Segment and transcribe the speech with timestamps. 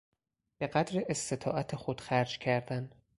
[0.57, 2.89] به قدر استطاعت خود خرج کردن